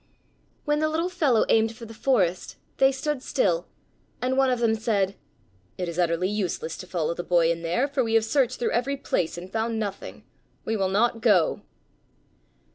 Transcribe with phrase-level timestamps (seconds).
[0.65, 3.67] When the little fellow aimed for the forest they stood still,
[4.19, 5.13] and one of them said:
[5.77, 8.71] "It is utterly useless to follow the boy in there, for we have searched through
[8.71, 10.23] every place and found nothing.
[10.65, 11.61] We will not go."